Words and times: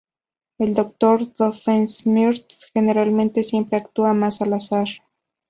El 0.57 0.73
Dr. 0.73 1.31
Doofenshmirtz 1.35 2.71
generalmente 2.73 3.43
siempre 3.43 3.77
actúa 3.77 4.15
más 4.15 4.41
al 4.41 4.53
azar. 4.53 4.87